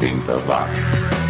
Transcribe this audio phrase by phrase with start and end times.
[0.00, 1.23] 80 watts.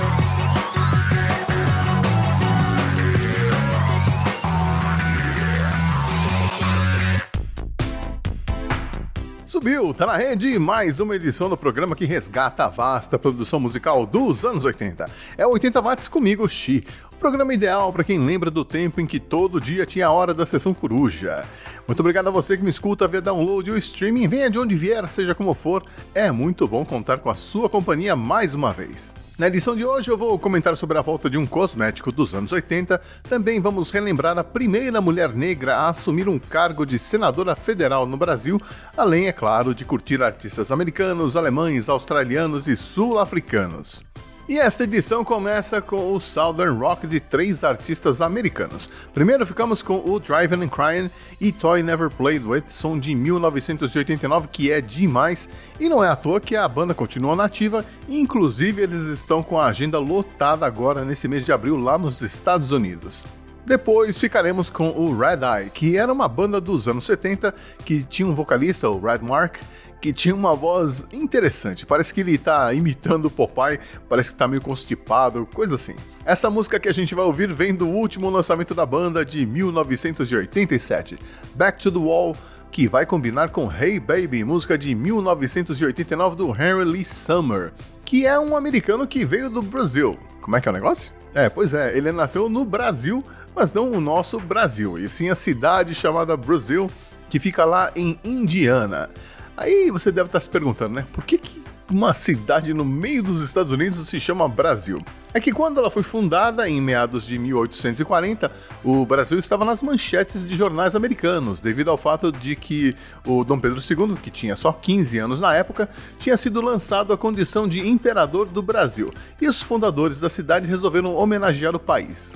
[9.64, 14.04] Subiu, tá na rede mais uma edição do programa que resgata a vasta produção musical
[14.04, 15.06] dos anos 80.
[15.38, 16.84] É 80 watts comigo, Xi.
[17.10, 20.34] O programa ideal para quem lembra do tempo em que todo dia tinha a hora
[20.34, 21.46] da sessão coruja.
[21.88, 25.08] Muito obrigado a você que me escuta via download ou streaming, venha de onde vier,
[25.08, 25.82] seja como for.
[26.14, 29.14] É muito bom contar com a sua companhia mais uma vez.
[29.36, 32.52] Na edição de hoje eu vou comentar sobre a volta de um cosmético dos anos
[32.52, 38.06] 80, também vamos relembrar a primeira mulher negra a assumir um cargo de senadora federal
[38.06, 38.62] no Brasil,
[38.96, 44.04] além, é claro, de curtir artistas americanos, alemães, australianos e sul-africanos.
[44.46, 48.90] E esta edição começa com o Southern Rock de três artistas americanos.
[49.14, 54.48] Primeiro ficamos com o Driving and Crying e Toy Never Played With, som de 1989,
[54.48, 55.48] que é demais,
[55.80, 59.64] e não é à toa que a banda continua nativa, inclusive eles estão com a
[59.64, 63.24] agenda lotada agora nesse mês de abril lá nos Estados Unidos.
[63.64, 68.28] Depois ficaremos com o Red Eye, que era uma banda dos anos 70 que tinha
[68.28, 69.56] um vocalista, o Red Mark,
[70.04, 71.86] que tinha uma voz interessante.
[71.86, 75.94] Parece que ele tá imitando o Popeye, parece que tá meio constipado, coisa assim.
[76.26, 81.18] Essa música que a gente vai ouvir vem do último lançamento da banda de 1987,
[81.54, 82.36] Back to the Wall,
[82.70, 87.72] que vai combinar com Hey Baby, música de 1989 do Henry Lee Summer,
[88.04, 90.18] que é um americano que veio do Brasil.
[90.42, 91.14] Como é que é o negócio?
[91.34, 93.24] É, pois é, ele nasceu no Brasil,
[93.56, 96.90] mas não o nosso Brasil, e sim a cidade chamada Brasil,
[97.30, 99.08] que fica lá em Indiana.
[99.56, 101.06] Aí você deve estar se perguntando, né?
[101.12, 105.00] Por que, que uma cidade no meio dos Estados Unidos se chama Brasil?
[105.32, 108.50] É que quando ela foi fundada, em meados de 1840,
[108.82, 113.60] o Brasil estava nas manchetes de jornais americanos, devido ao fato de que o Dom
[113.60, 115.88] Pedro II, que tinha só 15 anos na época,
[116.18, 121.14] tinha sido lançado à condição de imperador do Brasil, e os fundadores da cidade resolveram
[121.14, 122.34] homenagear o país.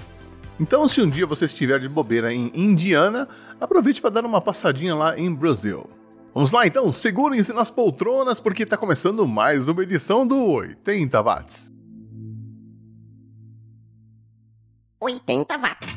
[0.61, 3.29] Então, se um dia você estiver de bobeira em Indiana,
[3.61, 5.89] aproveite para dar uma passadinha lá em Brasil.
[6.39, 11.73] Vamos lá então, segurem-se nas poltronas porque está começando mais uma edição do 80 Watts.
[15.01, 15.97] 80 Watts.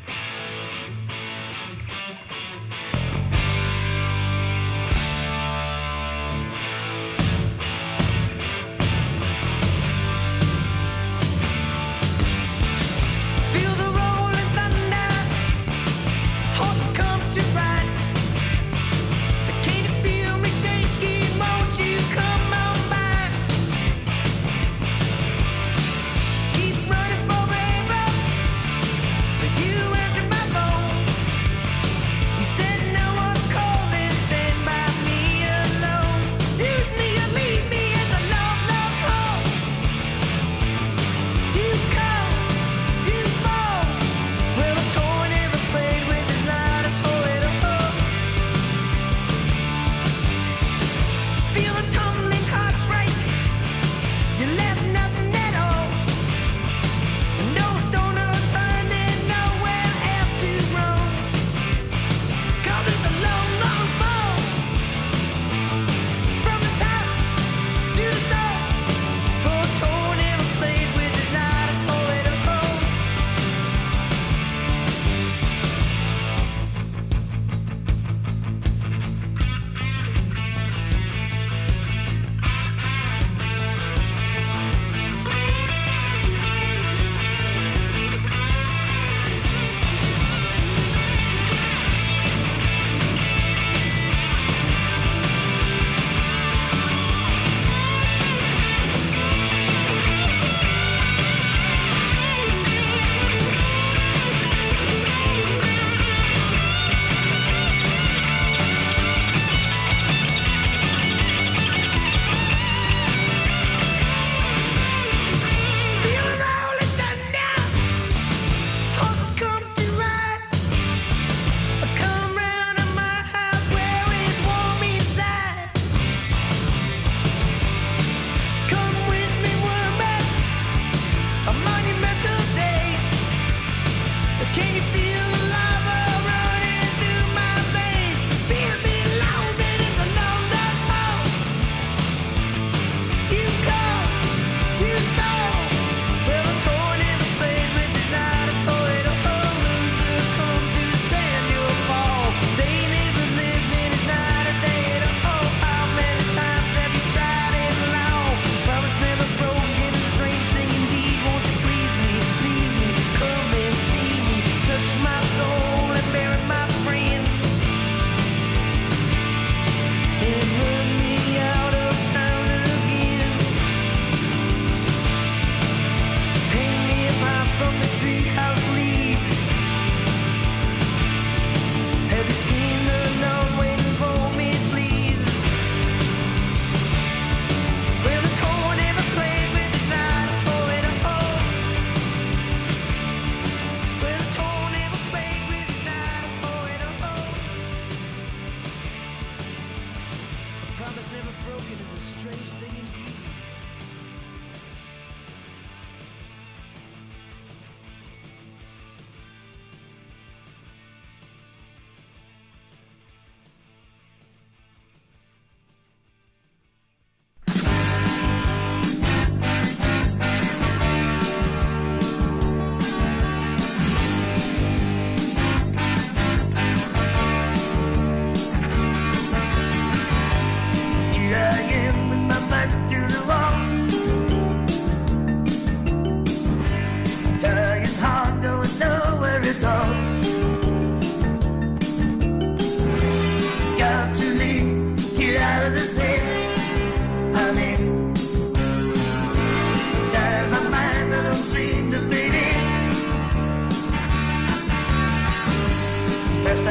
[256.54, 256.66] Crashed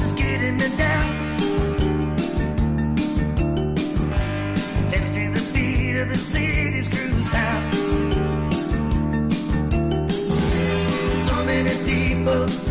[0.00, 1.36] just getting it down.
[4.90, 7.74] Dance to the beat of the city's cruise sound.
[11.28, 12.65] So many people.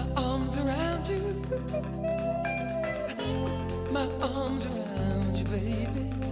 [0.00, 1.18] my arms around you,
[3.90, 6.29] my arms around you, baby.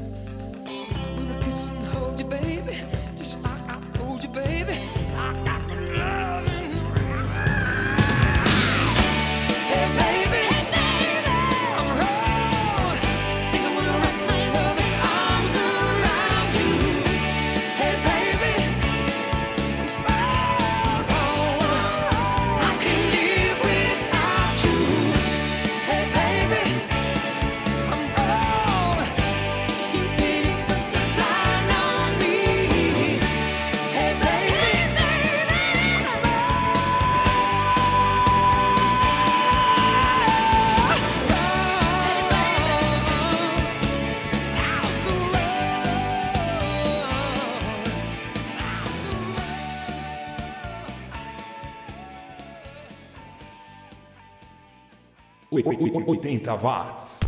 [56.09, 57.21] 80 watts.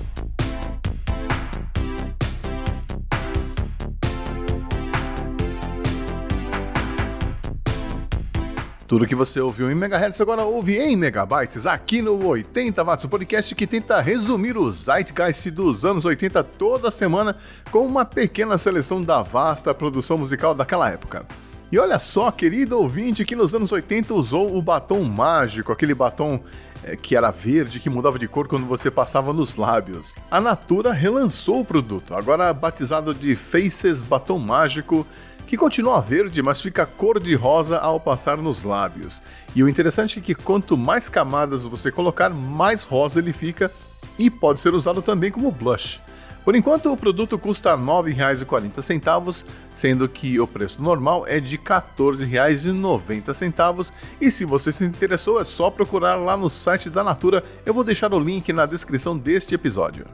[8.88, 13.08] Tudo que você ouviu em megahertz agora ouve em megabytes aqui no 80 watts, o
[13.10, 17.36] podcast que tenta resumir o zeitgeist dos anos 80 toda semana
[17.70, 21.26] com uma pequena seleção da vasta produção musical daquela época.
[21.72, 26.40] E olha só, querido ouvinte, que nos anos 80 usou o batom mágico, aquele batom
[27.02, 30.14] que era verde, que mudava de cor quando você passava nos lábios.
[30.30, 35.06] A Natura relançou o produto, agora batizado de Faces Batom Mágico,
[35.46, 39.20] que continua verde, mas fica cor de rosa ao passar nos lábios.
[39.54, 43.70] E o interessante é que quanto mais camadas você colocar, mais rosa ele fica
[44.18, 46.00] e pode ser usado também como blush.
[46.44, 49.44] Por enquanto, o produto custa R$ 9,40,
[49.74, 53.92] sendo que o preço normal é de R$ 14,90.
[54.20, 57.84] E se você se interessou, é só procurar lá no site da Natura, eu vou
[57.84, 60.06] deixar o link na descrição deste episódio.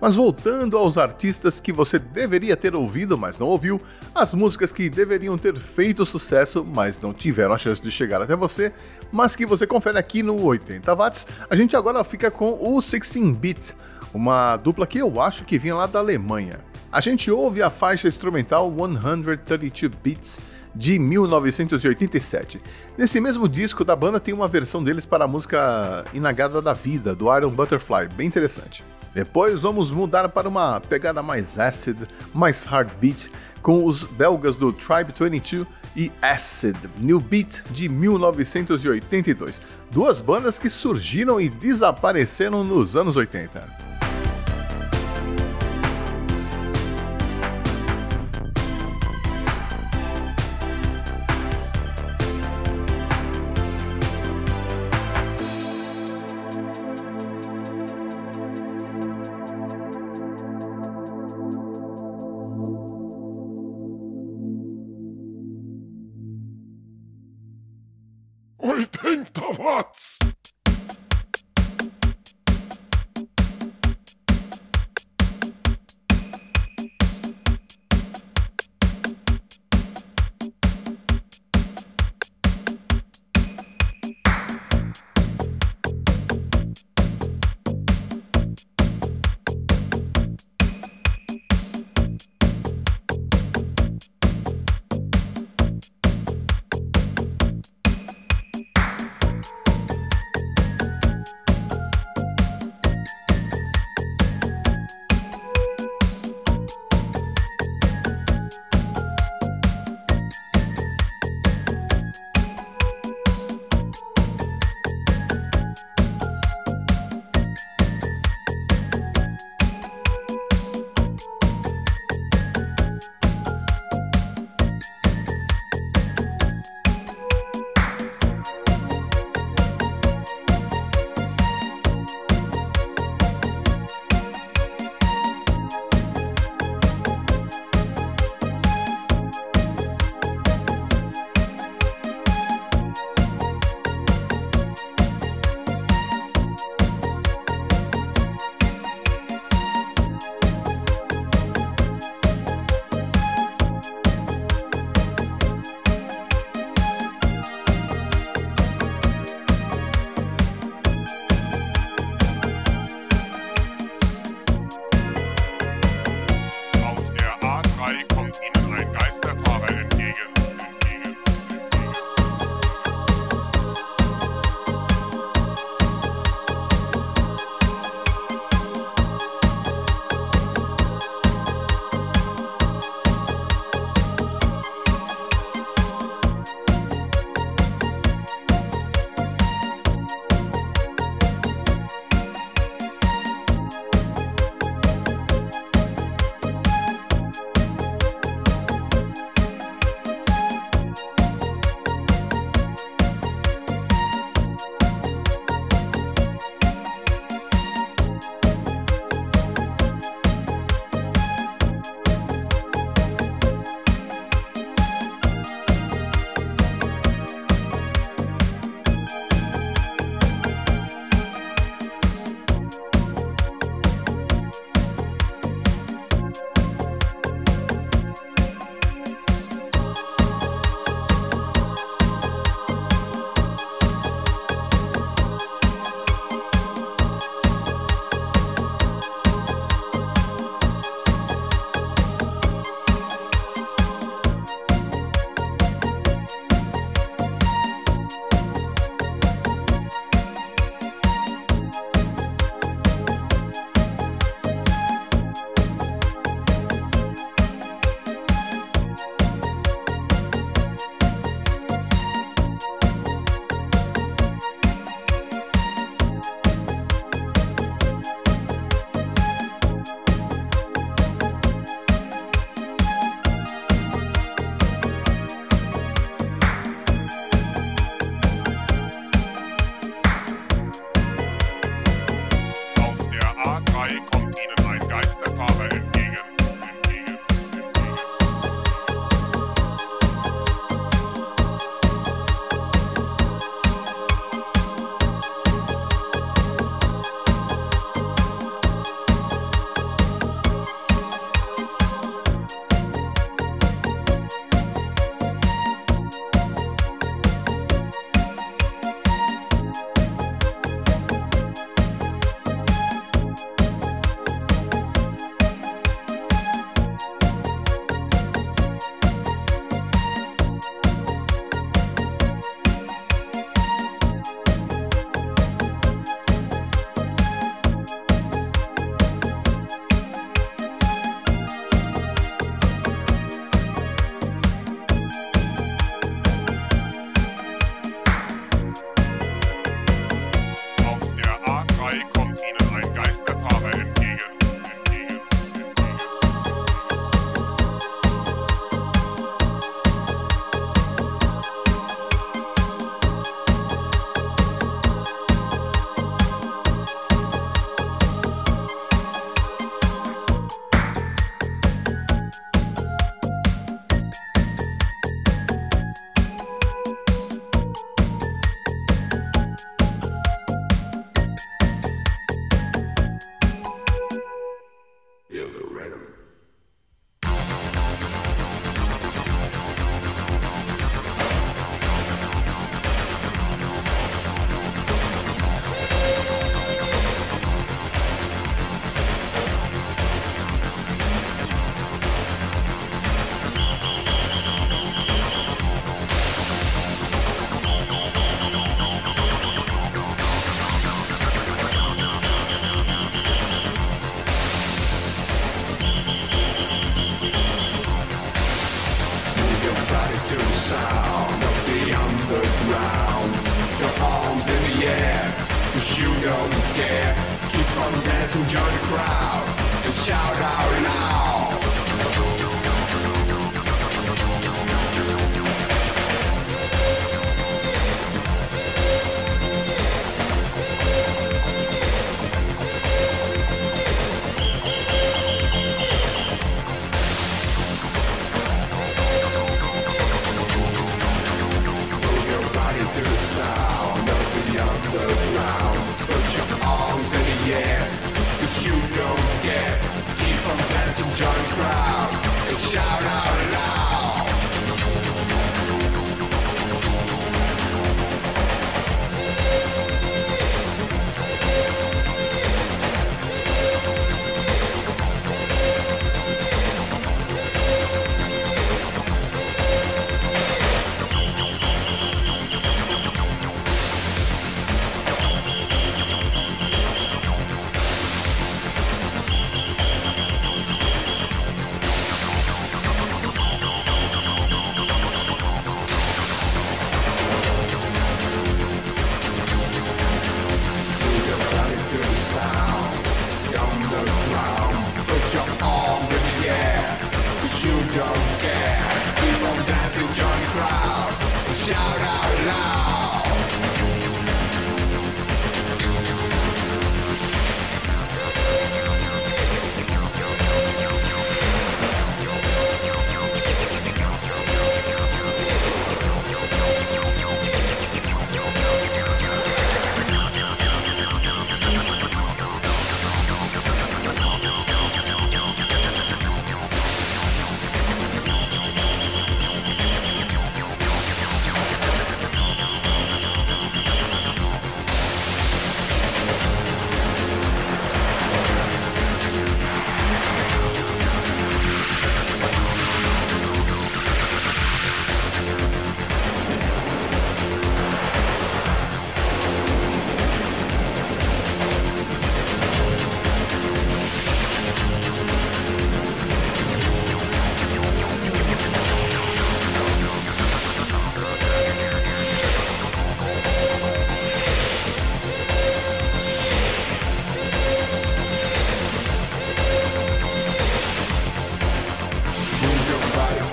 [0.00, 3.80] Mas voltando aos artistas que você deveria ter ouvido, mas não ouviu,
[4.14, 8.36] as músicas que deveriam ter feito sucesso, mas não tiveram a chance de chegar até
[8.36, 8.72] você,
[9.10, 13.74] mas que você confere aqui no 80 Watts, a gente agora fica com o 16-Bit,
[14.12, 16.60] uma dupla que eu acho que vinha lá da Alemanha.
[16.90, 20.40] A gente ouve a faixa instrumental 132 Beats
[20.74, 22.60] de 1987.
[22.96, 27.14] Nesse mesmo disco da banda tem uma versão deles para a música Inagada da Vida,
[27.14, 28.84] do Iron Butterfly, bem interessante.
[29.12, 31.98] Depois vamos mudar para uma pegada mais acid,
[32.32, 33.30] mais hard beat,
[33.62, 35.66] com os belgas do Tribe 22
[35.98, 39.60] e Acid, New Beat de 1982.
[39.90, 43.28] Duas bandas que surgiram e desapareceram nos anos 80.
[43.48, 44.07] 80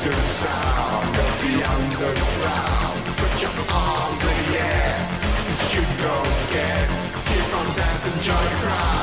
[0.05, 3.01] to the sound of the underground.
[3.17, 4.97] Put your arms in the air,
[6.53, 6.87] you.
[7.25, 8.94] Keep on dancing, the crowd.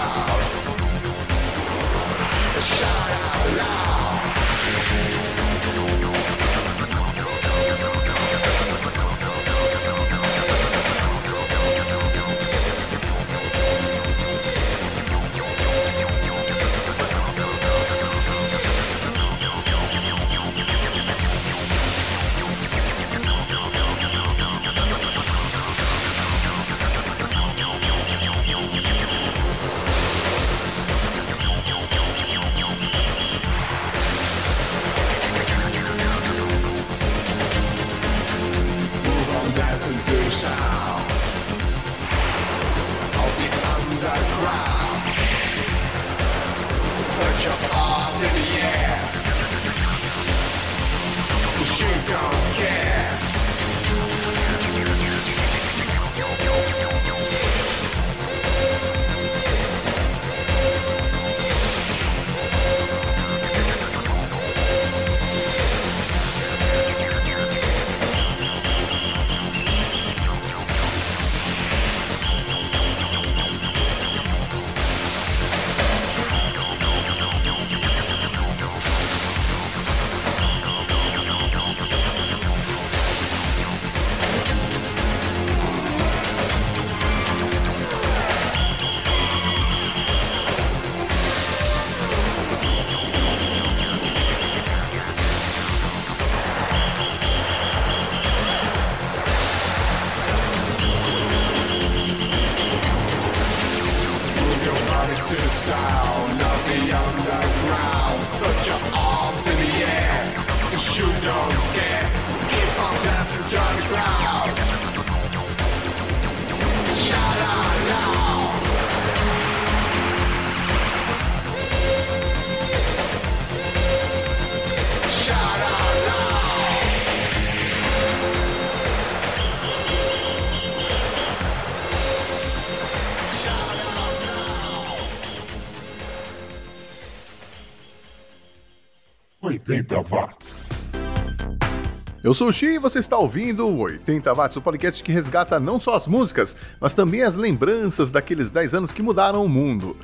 [142.32, 145.60] Eu sou o Xi e você está ouvindo o 80 Watts, o podcast que resgata
[145.60, 149.94] não só as músicas, mas também as lembranças daqueles 10 anos que mudaram o mundo.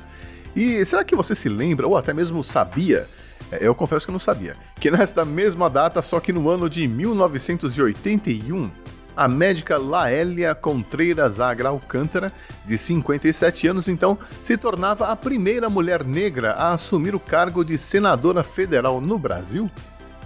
[0.55, 3.07] E será que você se lembra, ou até mesmo sabia,
[3.51, 6.69] é, eu confesso que eu não sabia, que nesta mesma data, só que no ano
[6.69, 8.69] de 1981,
[9.17, 12.31] a médica Laélia Contreiras Agra Alcântara,
[12.63, 17.75] de 57 anos então, se tornava a primeira mulher negra a assumir o cargo de
[17.75, 19.67] senadora federal no Brasil?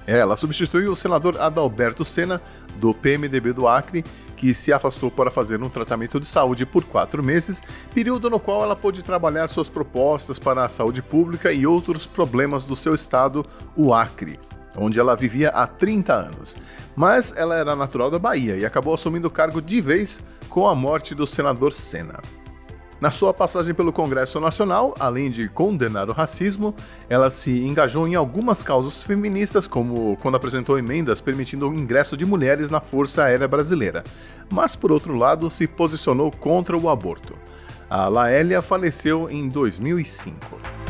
[0.06, 2.42] Ela substituiu o senador Adalberto Sena,
[2.76, 4.04] do PMDB do Acre,
[4.36, 7.64] que se afastou para fazer um tratamento de saúde por quatro meses,
[7.94, 12.66] período no qual ela pôde trabalhar suas propostas para a saúde pública e outros problemas
[12.66, 14.38] do seu estado, o Acre,
[14.78, 16.58] onde ela vivia há 30 anos.
[16.96, 20.76] Mas ela era natural da Bahia e acabou assumindo o cargo de vez com a
[20.76, 22.20] morte do senador Sena.
[23.04, 26.74] Na sua passagem pelo Congresso Nacional, além de condenar o racismo,
[27.10, 32.26] ela se engajou em algumas causas feministas, como quando apresentou emendas permitindo o ingresso de
[32.26, 34.06] mulheres na Força Aérea Brasileira,
[34.50, 37.36] mas por outro lado se posicionou contra o aborto.
[37.90, 40.83] A Laélia faleceu em 2005.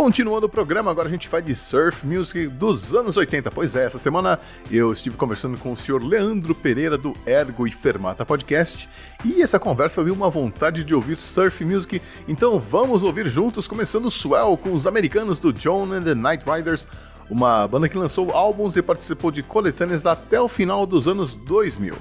[0.00, 3.50] Continuando o programa, agora a gente vai de surf music dos anos 80.
[3.50, 7.70] Pois é, essa semana eu estive conversando com o senhor Leandro Pereira do Ergo e
[7.70, 8.88] Fermata Podcast
[9.22, 14.10] e essa conversa deu uma vontade de ouvir surf music, então vamos ouvir juntos, começando
[14.10, 16.88] Swell com os americanos do John and the Night Riders,
[17.28, 21.94] uma banda que lançou álbuns e participou de coletâneas até o final dos anos 2000.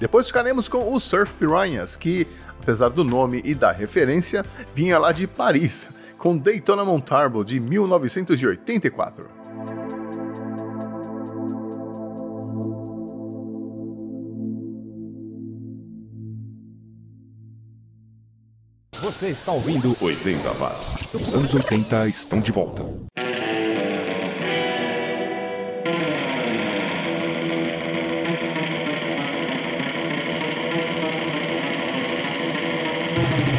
[0.00, 2.26] Depois ficaremos com os Surf Piranhas, que,
[2.62, 4.42] apesar do nome e da referência,
[4.74, 5.86] vinha lá de Paris
[6.22, 9.28] com Daytona Montarbo de 1984.
[18.94, 21.12] Você está ouvindo 80 Watts.
[21.12, 22.84] Os anos 80 estão de volta.
[33.14, 33.51] thank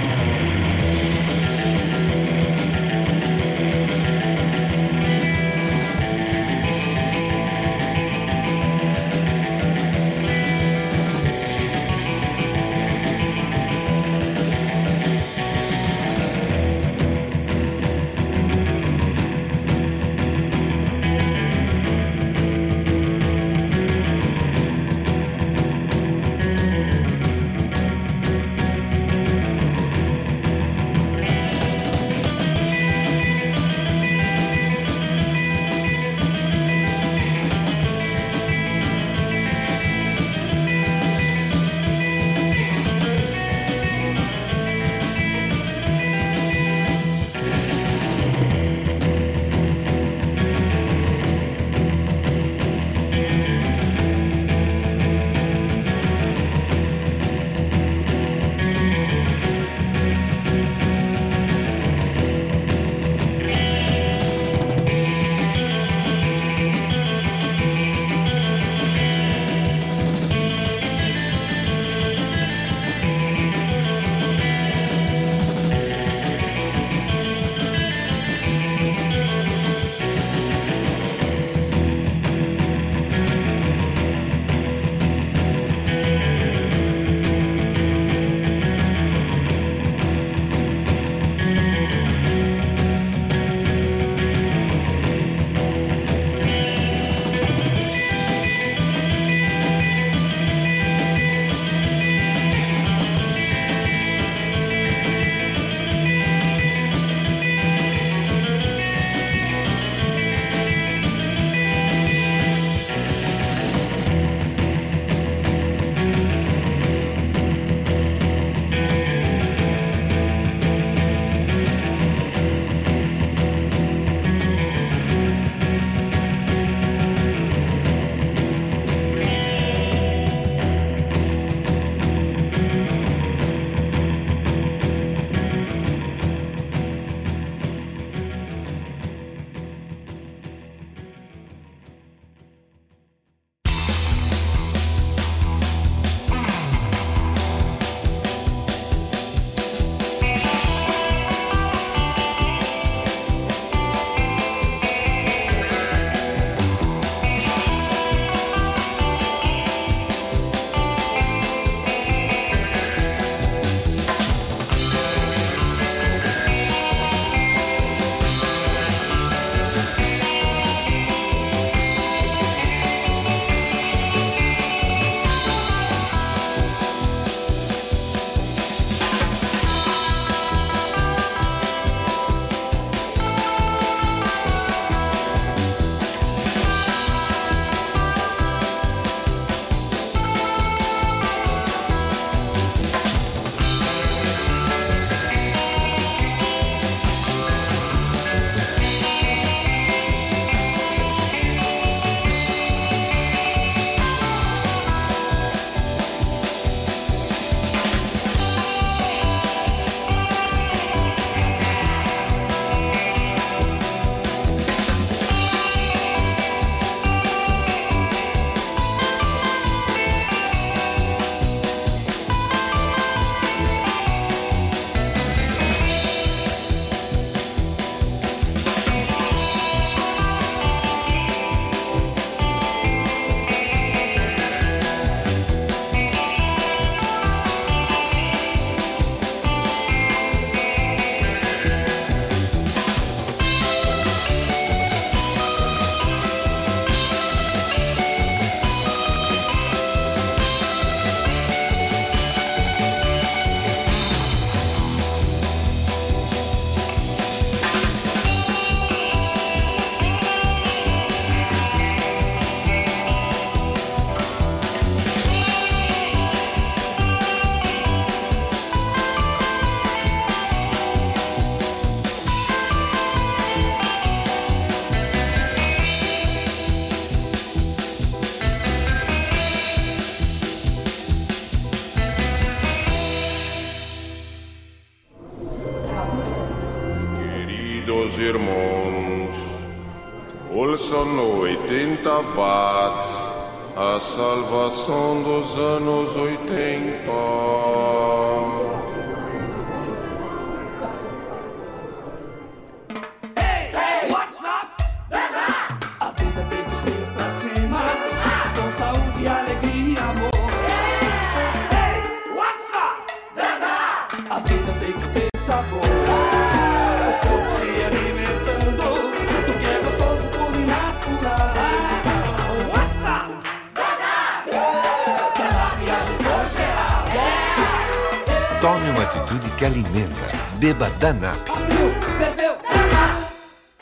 [329.04, 330.28] uma atitude que alimenta.
[330.58, 331.38] Beba Danap.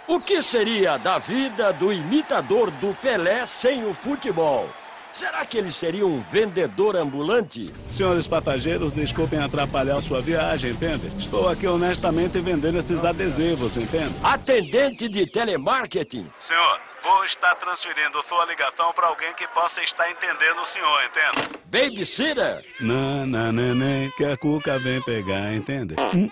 [0.07, 4.67] O que seria da vida do imitador do Pelé sem o futebol?
[5.11, 7.71] Será que ele seria um vendedor ambulante?
[7.91, 11.07] Senhores passageiros, desculpem atrapalhar sua viagem, entende?
[11.19, 14.13] Estou aqui honestamente vendendo esses adesivos, entende?
[14.23, 16.27] Atendente de telemarketing?
[16.39, 21.49] Senhor, vou estar transferindo sua ligação para alguém que possa estar entendendo o senhor, entende?
[21.65, 22.63] Babysitter?
[22.79, 25.95] Não, não, neném, que a cuca vem pegar, entende?
[26.15, 26.29] Hum,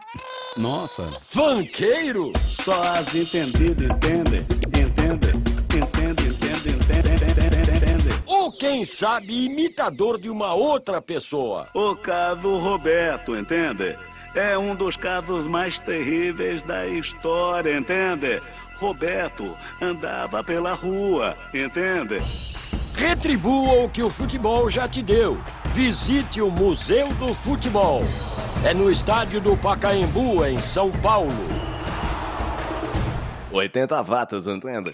[0.58, 2.32] Nossa, Fanqueiro?
[2.48, 5.30] só as entendidas entendem, entende?
[5.70, 8.24] Entende, entende, entende, entende, entende.
[8.26, 11.68] Ou quem sabe imitador de uma outra pessoa?
[11.74, 13.98] O caso Roberto, entende?
[14.36, 18.42] É um dos casos mais terríveis da história, entende?
[18.80, 22.22] Roberto andava pela rua, entende?
[22.96, 25.40] Retribua o que o futebol já te deu.
[25.74, 28.02] Visite o Museu do Futebol.
[28.66, 31.30] É no estádio do Pacaembu, em São Paulo.
[33.52, 34.94] 80 watts, entende?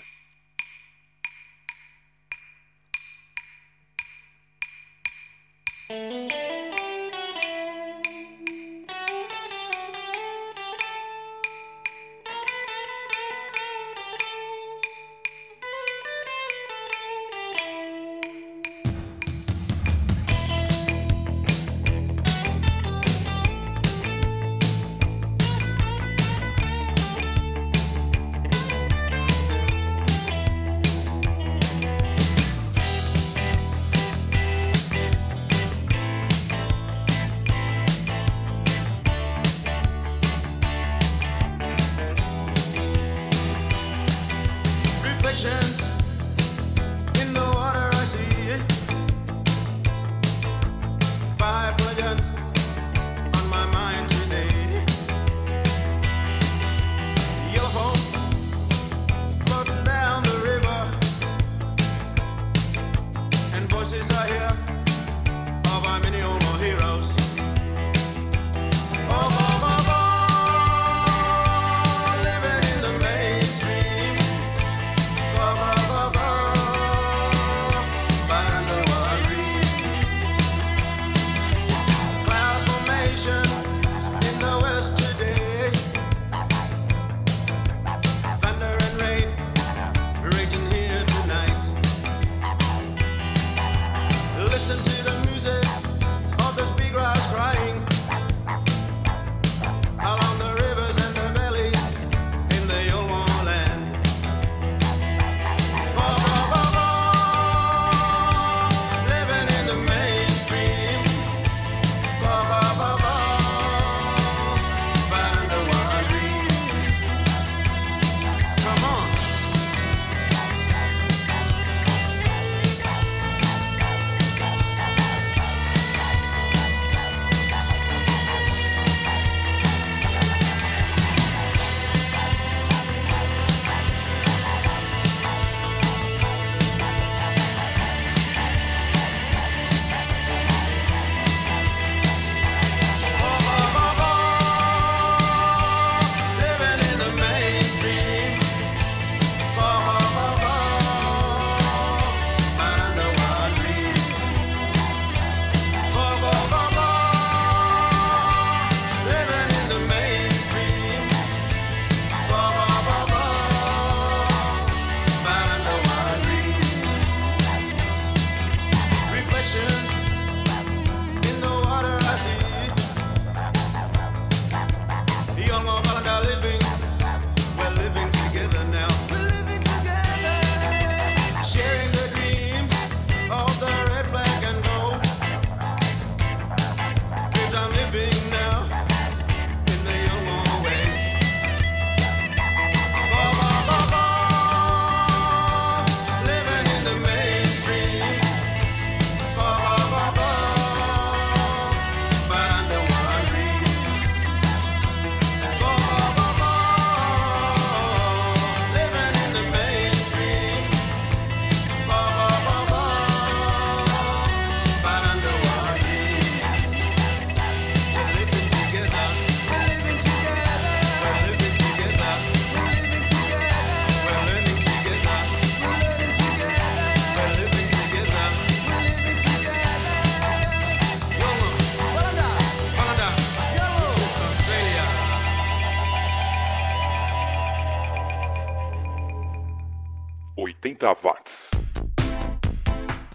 [240.85, 241.49] 80 watts.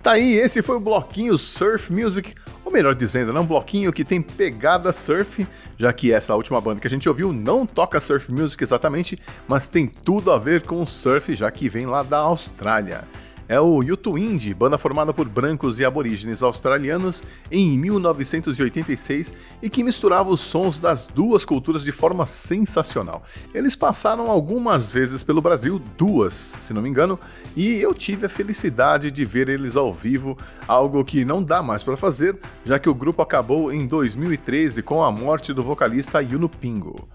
[0.03, 4.03] Tá aí, esse foi o bloquinho Surf Music, ou melhor dizendo, né, um bloquinho que
[4.03, 5.47] tem pegada surf,
[5.77, 9.69] já que essa última banda que a gente ouviu não toca surf music exatamente, mas
[9.69, 13.05] tem tudo a ver com surf, já que vem lá da Austrália
[13.51, 19.83] é o Yutu Indie, banda formada por brancos e aborígenes australianos em 1986 e que
[19.83, 23.25] misturava os sons das duas culturas de forma sensacional.
[23.53, 27.19] Eles passaram algumas vezes pelo Brasil, duas, se não me engano,
[27.57, 30.39] e eu tive a felicidade de ver eles ao vivo,
[30.69, 35.03] algo que não dá mais para fazer, já que o grupo acabou em 2013 com
[35.03, 37.09] a morte do vocalista Yuno Pingo.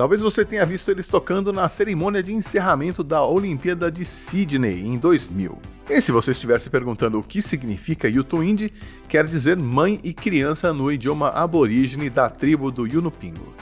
[0.00, 4.96] Talvez você tenha visto eles tocando na cerimônia de encerramento da Olimpíada de Sydney em
[4.96, 5.58] 2000.
[5.90, 8.72] E se você estiver se perguntando o que significa Yutuindi,
[9.06, 13.54] quer dizer mãe e criança no idioma aborígene da tribo do Yunupingo.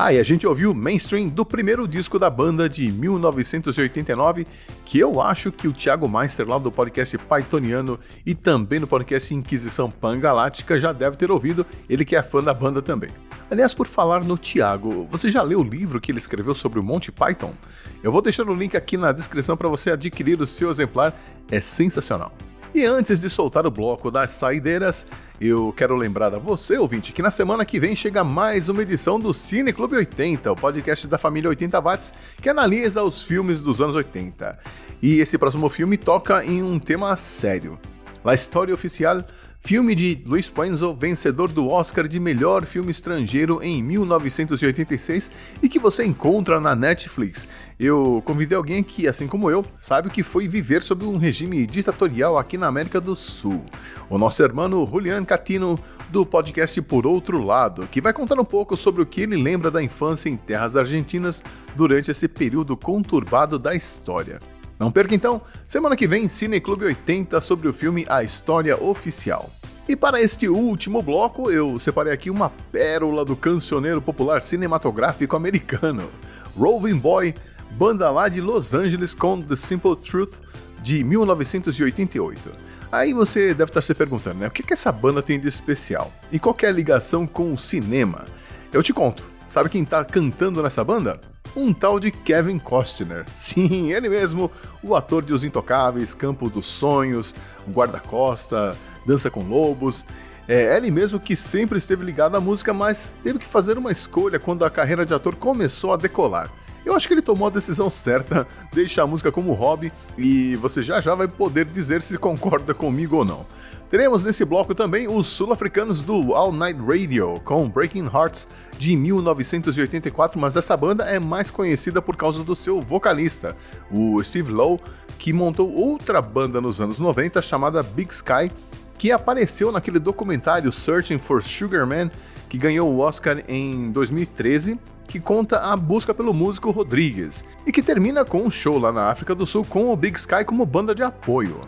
[0.00, 4.46] Ah, e a gente ouviu Mainstream do primeiro disco da banda de 1989,
[4.84, 9.34] que eu acho que o Thiago Meister lá do podcast Pythoniano e também no podcast
[9.34, 13.10] Inquisição Pangaláctica já deve ter ouvido, ele que é fã da banda também.
[13.50, 16.82] Aliás, por falar no Thiago, você já leu o livro que ele escreveu sobre o
[16.82, 17.52] Monty Python?
[18.00, 21.12] Eu vou deixar o link aqui na descrição para você adquirir o seu exemplar,
[21.50, 22.32] é sensacional.
[22.74, 25.06] E antes de soltar o bloco das saideiras,
[25.40, 29.18] eu quero lembrar a você, ouvinte, que na semana que vem chega mais uma edição
[29.18, 32.12] do Cine Clube 80, o podcast da família 80 Watts,
[32.42, 34.58] que analisa os filmes dos anos 80.
[35.00, 37.78] E esse próximo filme toca em um tema sério.
[38.22, 39.24] La História Oficial
[39.60, 45.30] filme de Luiz Puenzo, vencedor do Oscar de melhor filme estrangeiro em 1986
[45.62, 47.48] e que você encontra na Netflix.
[47.78, 51.66] Eu convidei alguém que, assim como eu, sabe o que foi viver sob um regime
[51.66, 53.64] ditatorial aqui na América do Sul.
[54.08, 55.78] O nosso irmão Julian Catino,
[56.08, 59.70] do podcast Por Outro Lado, que vai contar um pouco sobre o que ele lembra
[59.70, 61.42] da infância em terras argentinas
[61.76, 64.38] durante esse período conturbado da história.
[64.78, 69.50] Não perca então, semana que vem, Cine Clube 80 sobre o filme A História Oficial.
[69.88, 76.08] E para este último bloco, eu separei aqui uma pérola do cancioneiro popular cinematográfico americano.
[76.56, 77.34] Roving Boy,
[77.72, 80.34] banda lá de Los Angeles com The Simple Truth
[80.80, 82.52] de 1988.
[82.92, 84.46] Aí você deve estar se perguntando, né?
[84.46, 86.12] O que, que essa banda tem de especial?
[86.30, 88.26] E qual é a ligação com o cinema?
[88.72, 89.24] Eu te conto.
[89.48, 91.20] Sabe quem tá cantando nessa banda?
[91.56, 93.24] um tal de Kevin Costner.
[93.34, 94.50] Sim, ele mesmo,
[94.82, 97.34] o ator de Os Intocáveis, Campo dos Sonhos,
[97.70, 98.76] Guarda-Costa,
[99.06, 100.04] Dança com Lobos.
[100.46, 104.38] É ele mesmo que sempre esteve ligado à música, mas teve que fazer uma escolha
[104.38, 106.50] quando a carreira de ator começou a decolar.
[106.88, 110.82] Eu acho que ele tomou a decisão certa, deixa a música como hobby e você
[110.82, 113.44] já já vai poder dizer se concorda comigo ou não.
[113.90, 120.40] Teremos nesse bloco também os sul-africanos do All Night Radio com Breaking Hearts de 1984,
[120.40, 123.54] mas essa banda é mais conhecida por causa do seu vocalista,
[123.90, 124.80] o Steve Lowe,
[125.18, 128.50] que montou outra banda nos anos 90 chamada Big Sky,
[128.98, 132.10] que apareceu naquele documentário Searching for Sugar Man,
[132.48, 134.78] que ganhou o Oscar em 2013
[135.08, 139.10] que conta a busca pelo músico Rodrigues e que termina com um show lá na
[139.10, 141.62] África do Sul com o Big Sky como banda de apoio.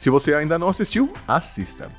[0.00, 1.90] Se você ainda não assistiu, assista.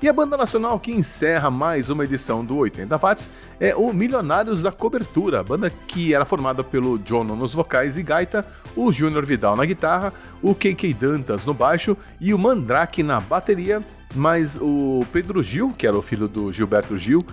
[0.00, 4.62] E a banda nacional que encerra mais uma edição do 80 Watts é o Milionários
[4.62, 9.56] da Cobertura, banda que era formada pelo John nos vocais e gaita, o Júnior Vidal
[9.56, 10.12] na guitarra,
[10.42, 13.82] o KK Dantas no baixo e o Mandrake na bateria,
[14.16, 17.24] mas o Pedro Gil, que era o filho do Gilberto Gil,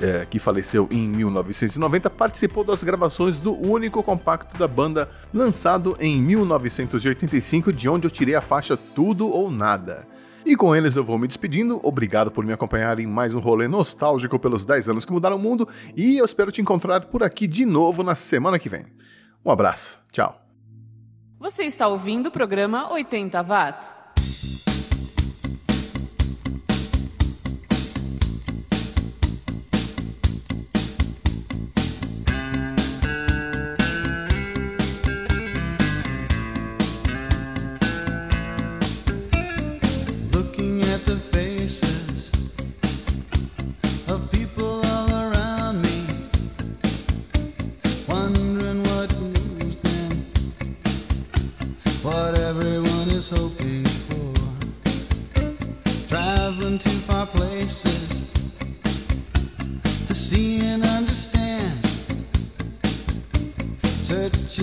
[0.00, 6.20] é, que faleceu em 1990, participou das gravações do único compacto da banda, lançado em
[6.20, 10.06] 1985, de onde eu tirei a faixa Tudo ou Nada.
[10.44, 11.80] E com eles eu vou me despedindo.
[11.84, 15.38] Obrigado por me acompanhar em mais um rolê nostálgico pelos 10 anos que mudaram o
[15.38, 15.68] mundo.
[15.96, 18.86] E eu espero te encontrar por aqui de novo na semana que vem.
[19.44, 19.96] Um abraço.
[20.10, 20.40] Tchau.
[21.38, 24.01] Você está ouvindo o programa 80 Watts.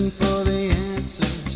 [0.00, 1.49] Searching for the answers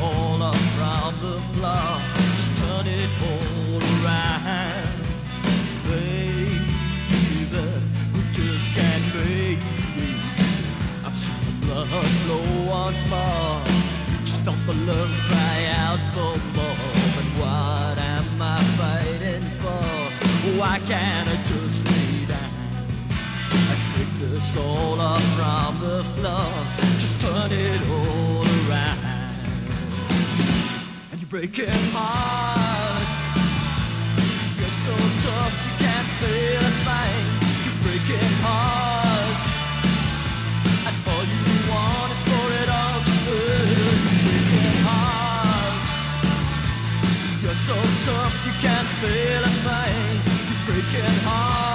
[0.00, 2.00] all around the floor.
[2.36, 5.04] Just turn it all around,
[5.84, 6.60] baby.
[8.14, 9.58] We just can't make
[9.96, 10.20] it.
[11.04, 11.88] I've seen the blood
[12.22, 13.62] flow once more.
[14.24, 16.92] Just stop the love cry out for more.
[17.16, 20.58] But what am I fighting for?
[20.58, 22.60] Why can't I just lay down?
[23.70, 26.52] and pick this all up from the floor.
[26.98, 28.19] Just turn it all.
[31.30, 33.18] breaking hearts.
[34.58, 37.24] You're so tough, you can't feel a thing.
[37.62, 39.46] You're breaking hearts.
[40.88, 43.14] And all you want is for it all to
[43.62, 44.02] end.
[44.26, 45.92] breaking hearts.
[47.42, 47.78] You're so
[48.10, 50.18] tough, you can't feel a thing.
[50.50, 51.69] You're breaking hearts.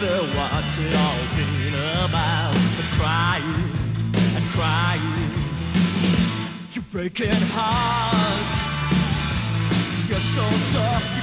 [0.00, 1.74] wonder what's it all been
[2.04, 2.52] about.
[2.52, 3.72] The crying,
[4.36, 5.30] and crying.
[6.72, 8.58] You're breaking hearts.
[10.08, 11.17] You're so tough.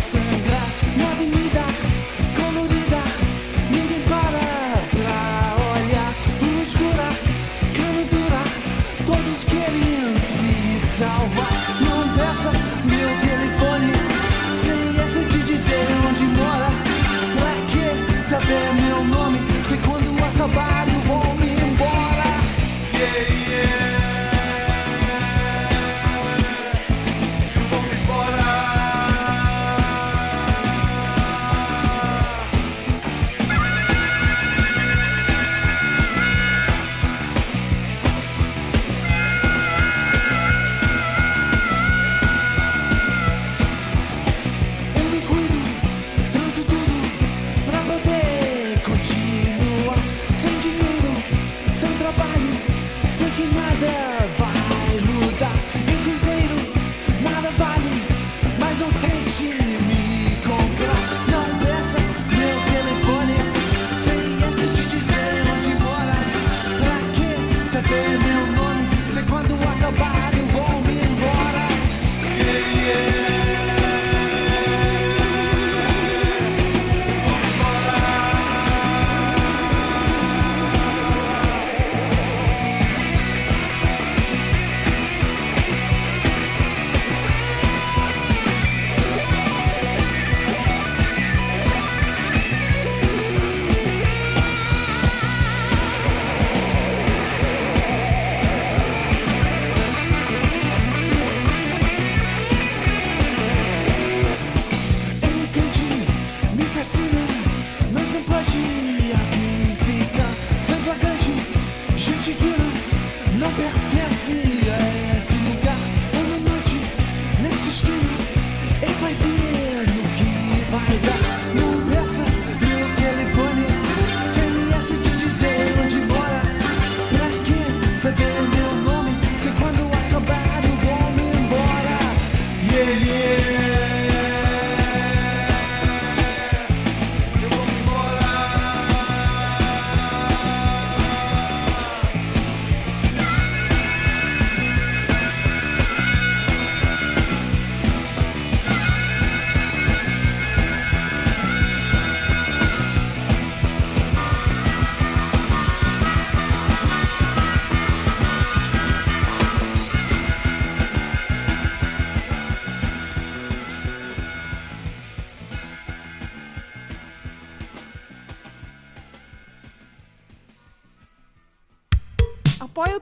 [0.00, 0.39] dancing.